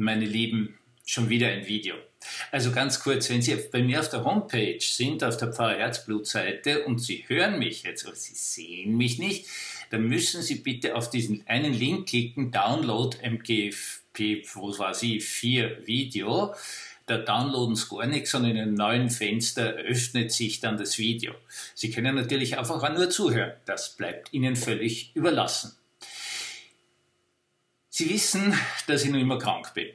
[0.00, 1.94] meine Lieben, schon wieder ein Video.
[2.52, 6.84] Also ganz kurz, wenn Sie bei mir auf der Homepage sind, auf der Pfarrer Herzblut-Seite
[6.84, 9.46] und Sie hören mich jetzt, aber Sie sehen mich nicht,
[9.90, 15.86] dann müssen Sie bitte auf diesen einen Link klicken, Download MGP, wo war sie, 4
[15.86, 16.54] Video.
[17.06, 21.34] Da downloaden Sie gar nichts, sondern in einem neuen Fenster öffnet sich dann das Video.
[21.74, 23.52] Sie können natürlich einfach nur zuhören.
[23.64, 25.72] Das bleibt Ihnen völlig überlassen.
[27.90, 28.54] Sie wissen,
[28.86, 29.88] dass ich noch immer krank bin.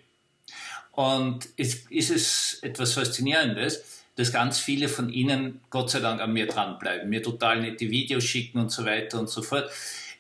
[0.92, 3.84] Und es ist es etwas Faszinierendes,
[4.16, 8.24] dass ganz viele von Ihnen Gott sei Dank an mir dranbleiben, mir total nette Videos
[8.24, 9.70] schicken und so weiter und so fort.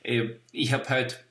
[0.04, 1.24] Äh, ich habe halt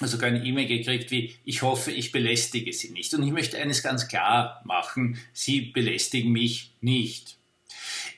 [0.00, 3.12] sogar eine E-Mail gekriegt wie, ich hoffe, ich belästige Sie nicht.
[3.14, 7.36] Und ich möchte eines ganz klar machen, Sie belästigen mich nicht.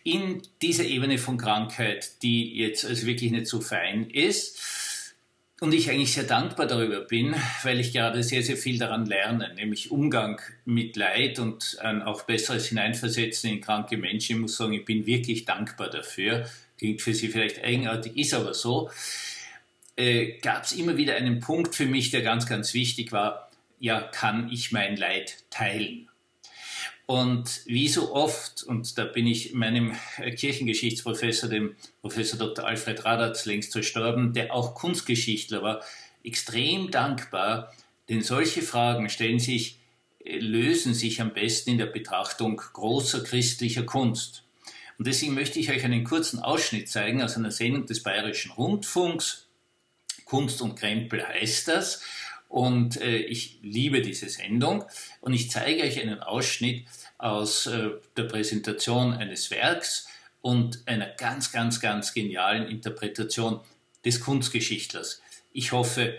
[0.03, 4.59] In dieser Ebene von Krankheit, die jetzt also wirklich nicht so fein ist,
[5.61, 9.55] und ich eigentlich sehr dankbar darüber bin, weil ich gerade sehr, sehr viel daran lerne,
[9.55, 14.37] nämlich Umgang mit Leid und ein auch besseres Hineinversetzen in kranke Menschen.
[14.37, 16.49] Ich muss sagen, ich bin wirklich dankbar dafür.
[16.77, 18.91] Klingt für Sie vielleicht eigenartig, ist aber so.
[19.97, 23.49] Äh, Gab es immer wieder einen Punkt für mich, der ganz, ganz wichtig war.
[23.79, 26.09] Ja, kann ich mein Leid teilen?
[27.07, 32.67] Und wie so oft, und da bin ich meinem Kirchengeschichtsprofessor, dem Professor Dr.
[32.67, 35.83] Alfred Radatz, längst verstorben, der auch Kunstgeschichtler war,
[36.23, 37.75] extrem dankbar,
[38.09, 39.79] denn solche Fragen stellen sich,
[40.25, 44.43] äh, lösen sich am besten in der Betrachtung großer christlicher Kunst.
[44.99, 49.49] Und deswegen möchte ich euch einen kurzen Ausschnitt zeigen aus einer Sendung des Bayerischen Rundfunks.
[50.25, 52.03] Kunst und Krempel heißt das.
[52.55, 54.85] Und äh, ich liebe diese Sendung.
[55.21, 56.87] Und ich zeige euch einen Ausschnitt
[57.19, 60.07] aus äh, der Präsentation eines Werks
[60.41, 63.59] und einer ganz, ganz, ganz genialen Interpretation
[64.05, 65.21] des Kunstgeschichtlers.
[65.53, 66.15] Ich hoffe,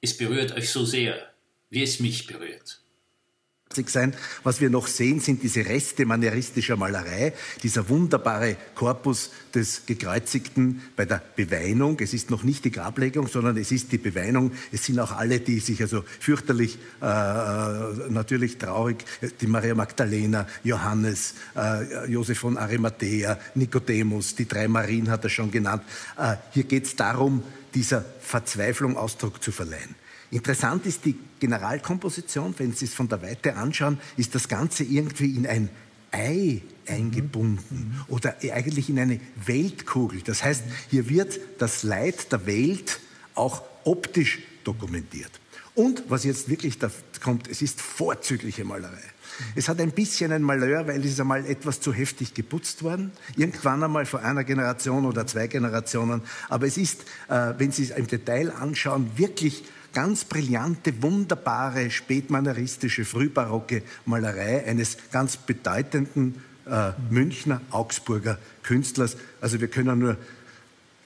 [0.00, 1.28] es berührt euch so sehr,
[1.70, 2.79] wie es mich berührt
[3.72, 4.14] sein.
[4.42, 7.32] Was wir noch sehen, sind diese Reste manieristischer Malerei,
[7.62, 11.96] dieser wunderbare Korpus des Gekreuzigten bei der Beweinung.
[12.00, 14.50] Es ist noch nicht die Grablegung, sondern es ist die Beweinung.
[14.72, 17.04] Es sind auch alle, die sich also fürchterlich, äh,
[18.08, 19.04] natürlich traurig,
[19.40, 25.52] die Maria Magdalena, Johannes, äh, Josef von Arimathea, Nikodemus, die drei Marien hat er schon
[25.52, 25.84] genannt.
[26.18, 29.94] Äh, hier geht es darum, dieser Verzweiflung Ausdruck zu verleihen.
[30.30, 35.34] Interessant ist die Generalkomposition, wenn Sie es von der Weite anschauen, ist das Ganze irgendwie
[35.34, 35.68] in ein
[36.12, 38.14] Ei eingebunden mhm.
[38.14, 40.22] oder eigentlich in eine Weltkugel.
[40.22, 43.00] Das heißt, hier wird das Leid der Welt
[43.34, 45.30] auch optisch dokumentiert.
[45.80, 46.90] Und was jetzt wirklich da
[47.22, 49.00] kommt, es ist vorzügliche Malerei.
[49.54, 53.12] Es hat ein bisschen ein Malheur, weil es ist einmal etwas zu heftig geputzt worden.
[53.34, 56.20] Irgendwann einmal vor einer Generation oder zwei Generationen.
[56.50, 59.64] Aber es ist, äh, wenn Sie es im Detail anschauen, wirklich
[59.94, 69.16] ganz brillante, wunderbare, spätmanieristische, frühbarocke Malerei eines ganz bedeutenden äh, Münchner, Augsburger Künstlers.
[69.40, 70.18] Also wir können nur,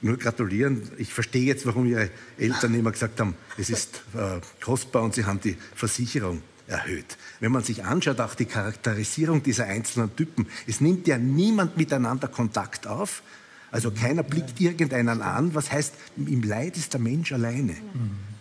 [0.05, 0.83] nur gratulieren.
[0.99, 5.25] Ich verstehe jetzt, warum Ihre Eltern immer gesagt haben, es ist äh, kostbar und Sie
[5.25, 7.17] haben die Versicherung erhöht.
[7.41, 12.29] Wenn man sich anschaut, auch die Charakterisierung dieser einzelnen Typen, es nimmt ja niemand miteinander
[12.29, 13.23] Kontakt auf.
[13.71, 15.55] Also keiner blickt irgendeinen an.
[15.55, 17.75] Was heißt, im Leid ist der Mensch alleine.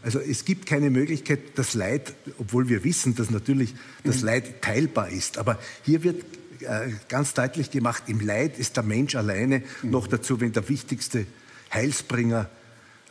[0.04, 5.10] Also es gibt keine Möglichkeit, das Leid, obwohl wir wissen, dass natürlich das Leid teilbar
[5.10, 5.38] ist.
[5.38, 6.24] Aber hier wird
[6.60, 9.64] äh, ganz deutlich gemacht, im Leid ist der Mensch alleine.
[9.82, 11.26] Noch dazu, wenn der wichtigste
[11.74, 12.50] Heilsbringer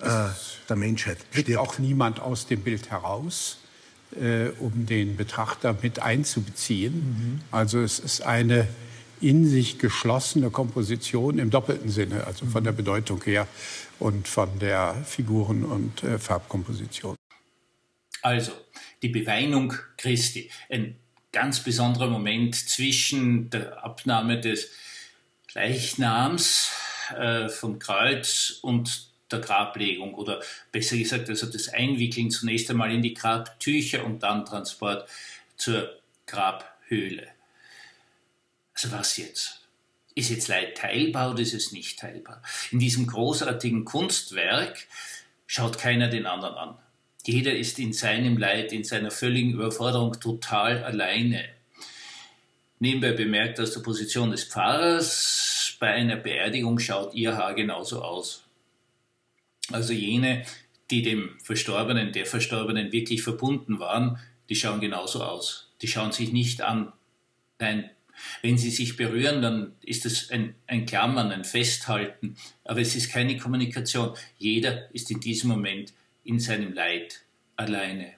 [0.00, 0.28] äh,
[0.68, 1.56] der Menschheit stirbt.
[1.56, 3.58] auch niemand aus dem Bild heraus,
[4.20, 6.94] äh, um den Betrachter mit einzubeziehen.
[6.94, 7.40] Mhm.
[7.50, 8.68] Also es ist eine
[9.20, 13.46] in sich geschlossene Komposition im doppelten Sinne, also von der Bedeutung her
[14.00, 17.16] und von der Figuren- und äh, Farbkomposition.
[18.20, 18.52] Also,
[19.00, 20.50] die Beweinung Christi.
[20.68, 20.96] Ein
[21.30, 24.70] ganz besonderer Moment zwischen der Abnahme des
[25.54, 26.70] Leichnams
[27.18, 33.02] äh, vom Kreuz und der Grablegung oder besser gesagt, also das Einwickeln zunächst einmal in
[33.02, 35.08] die Grabtücher und dann Transport
[35.56, 37.28] zur Grabhöhle.
[38.74, 39.60] Also was jetzt?
[40.14, 42.42] Ist jetzt Leid teilbar oder ist es nicht teilbar?
[42.70, 44.86] In diesem großartigen Kunstwerk
[45.46, 46.78] schaut keiner den anderen an.
[47.24, 51.48] Jeder ist in seinem Leid, in seiner völligen Überforderung total alleine.
[52.80, 55.41] Nebenbei bemerkt, aus der Position des Pfarrers
[55.82, 58.44] bei einer Beerdigung schaut ihr Haar genauso aus.
[59.72, 60.44] Also jene,
[60.92, 65.72] die dem Verstorbenen, der Verstorbenen wirklich verbunden waren, die schauen genauso aus.
[65.82, 66.92] Die schauen sich nicht an.
[67.58, 67.90] Nein,
[68.42, 73.10] wenn sie sich berühren, dann ist es ein, ein Klammern, ein Festhalten, aber es ist
[73.10, 74.14] keine Kommunikation.
[74.38, 75.92] Jeder ist in diesem Moment
[76.22, 77.22] in seinem Leid
[77.56, 78.12] alleine.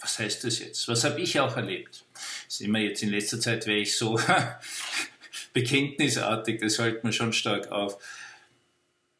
[0.00, 0.88] Was heißt das jetzt?
[0.88, 2.06] Was habe ich auch erlebt?
[2.14, 4.18] Das ist immer jetzt in letzter Zeit wäre ich so
[5.52, 8.02] bekenntnisartig, das hält mir schon stark auf.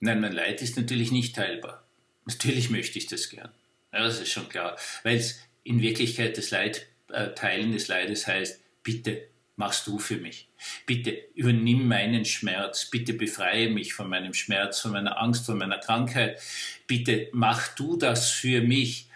[0.01, 1.85] Nein, mein Leid ist natürlich nicht teilbar.
[2.25, 3.51] Natürlich möchte ich das gern.
[3.93, 4.77] Ja, das ist schon klar.
[5.03, 10.17] Weil es in Wirklichkeit das Leid, äh, Teilen des Leides heißt, bitte machst du für
[10.17, 10.49] mich.
[10.87, 12.87] Bitte übernimm meinen Schmerz.
[12.87, 16.41] Bitte befreie mich von meinem Schmerz, von meiner Angst, von meiner Krankheit.
[16.87, 19.07] Bitte mach du das für mich.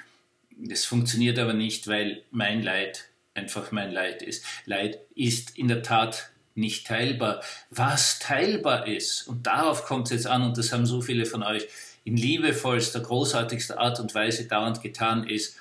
[0.50, 4.44] Das funktioniert aber nicht, weil mein Leid einfach mein Leid ist.
[4.64, 7.42] Leid ist in der Tat nicht teilbar.
[7.70, 11.42] Was teilbar ist, und darauf kommt es jetzt an, und das haben so viele von
[11.42, 11.68] euch
[12.04, 15.56] in liebevollster, großartigster Art und Weise dauernd getan, ist,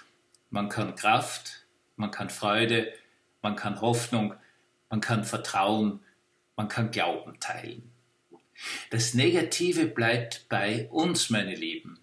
[0.50, 1.66] man kann Kraft,
[1.96, 2.94] man kann Freude,
[3.42, 4.36] man kann Hoffnung,
[4.90, 6.00] man kann Vertrauen,
[6.56, 7.92] man kann Glauben teilen.
[8.90, 12.00] Das Negative bleibt bei uns, meine Lieben.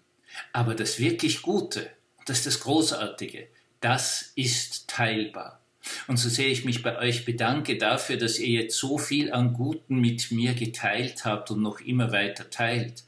[0.51, 1.89] Aber das wirklich Gute,
[2.25, 3.47] das ist das Großartige,
[3.79, 5.62] das ist teilbar.
[6.07, 9.53] Und so sehr ich mich bei euch bedanke dafür, dass ihr jetzt so viel an
[9.53, 13.03] Guten mit mir geteilt habt und noch immer weiter teilt.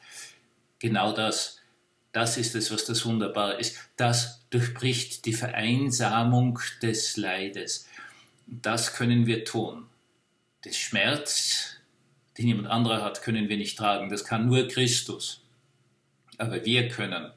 [0.80, 1.62] Genau das,
[2.12, 3.78] das ist es, was das Wunderbare ist.
[3.96, 7.88] Das durchbricht die Vereinsamung des Leides.
[8.46, 9.88] Das können wir tun.
[10.66, 11.78] Den Schmerz,
[12.38, 14.10] den jemand anderer hat, können wir nicht tragen.
[14.10, 15.42] Das kann nur Christus.
[16.38, 17.32] Aber wir können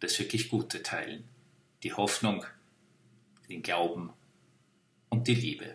[0.00, 1.24] das wirklich Gute teilen.
[1.82, 2.44] Die Hoffnung,
[3.48, 4.12] den Glauben
[5.10, 5.74] und die Liebe.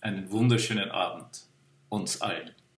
[0.00, 1.46] Einen wunderschönen Abend
[1.88, 2.50] uns allen.